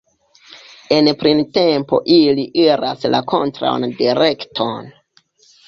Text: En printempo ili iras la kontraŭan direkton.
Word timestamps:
En 0.95 1.09
printempo 1.23 1.99
ili 2.17 2.47
iras 2.63 3.07
la 3.17 3.23
kontraŭan 3.35 3.89
direkton. 4.03 4.93